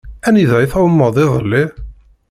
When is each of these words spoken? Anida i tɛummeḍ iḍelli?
Anida 0.27 0.57
i 0.61 0.67
tɛummeḍ 0.71 1.15
iḍelli? 1.25 1.63